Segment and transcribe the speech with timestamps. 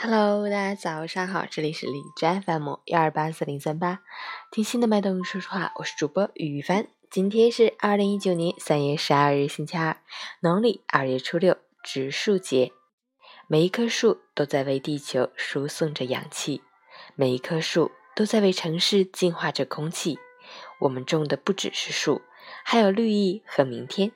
[0.00, 3.98] Hello，大家早上好，这里是荔枝 FM 幺二八四零三八，
[4.52, 6.86] 听心的脉动说说话，我是主播雨帆。
[7.10, 9.96] 今天是二零一九年三月十二日，星期二，
[10.38, 12.70] 农历二月初六，植树节。
[13.48, 16.62] 每一棵树都在为地球输送着氧气，
[17.16, 20.20] 每一棵树都在为城市净化着空气。
[20.82, 22.22] 我们种的不只是树，
[22.64, 24.12] 还有绿意和明天。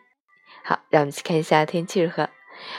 [0.62, 2.30] 好，让我们去看一下天气如何。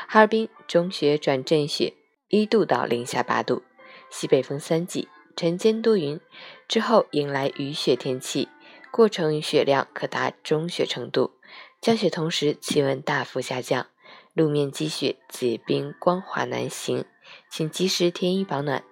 [0.07, 1.95] 哈尔滨中雪转阵雪。
[2.35, 3.61] 一度到零下八度，
[4.09, 6.19] 西北风三级，晨间多云，
[6.67, 8.49] 之后迎来雨雪天气，
[8.89, 11.35] 过程雪量可达中雪程度。
[11.79, 13.85] 降雪同时，气温大幅下降，
[14.33, 17.05] 路面积雪结冰，光滑难行，
[17.51, 18.83] 请及时添衣保暖。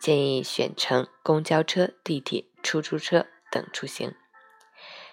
[0.00, 4.12] 建议选乘公交车、地铁、出租车等出行。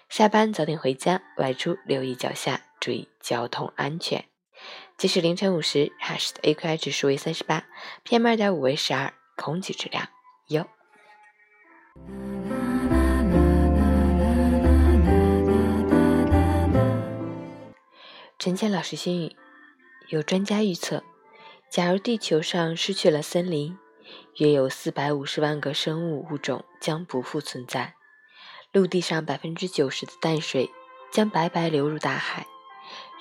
[0.08, 4.24] 下班早点回家，外出留意脚下，注意交通安全。
[4.96, 7.64] 即使凌晨五时，哈市的 AQI 指数为三十八
[8.04, 10.08] ，PM 二点五为十二，空气质量
[10.48, 10.66] 优。
[18.38, 19.36] 陈倩老师心语：
[20.08, 21.02] 有专家预测，
[21.70, 23.76] 假如地球上失去了森林，
[24.36, 27.94] 约有四百五十万个生物物种将不复存在，
[28.72, 30.70] 陆地上百分之九十的淡水
[31.10, 32.46] 将白白流入大海。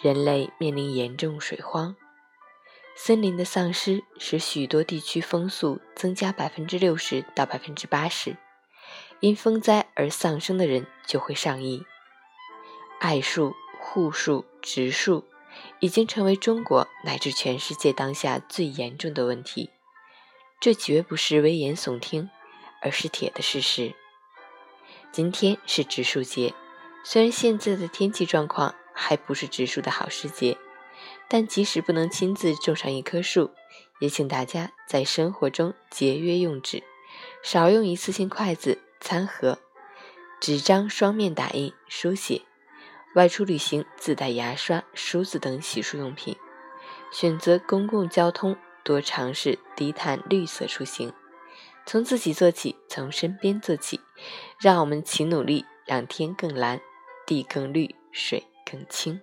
[0.01, 1.95] 人类面临严重水荒，
[2.95, 8.37] 森林的丧失使许多地区风速增加百分之六十到百分之八十，
[9.19, 11.85] 因风灾而丧生的人就会上亿。
[12.99, 15.25] 爱树、护树、植树
[15.79, 19.69] 已经成为中国乃至全世界当下最严重的问题，
[20.59, 22.29] 这绝不是危言耸听，
[22.81, 23.93] 而是铁的事实。
[25.11, 26.53] 今天是植树节，
[27.03, 30.57] 虽然现在的天气状况，还不是植树的好时节，
[31.27, 33.51] 但即使不能亲自种上一棵树，
[33.99, 36.81] 也请大家在生活中节约用纸，
[37.43, 39.59] 少用一次性筷子、餐盒，
[40.39, 42.41] 纸张双面打印书写。
[43.15, 46.35] 外出旅行自带牙刷、梳子等洗漱用品。
[47.11, 51.13] 选择公共交通，多尝试低碳绿色出行。
[51.85, 54.01] 从自己做起，从身边做起，
[54.59, 56.81] 让我们齐努力，让天更蓝，
[57.25, 58.43] 地更绿，水。
[58.65, 59.21] 更轻。